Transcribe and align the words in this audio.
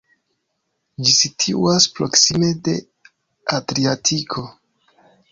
Ĝi 1.07 1.11
situas 1.17 1.85
proksime 1.99 2.49
de 2.67 2.73
Adriatiko. 3.57 4.47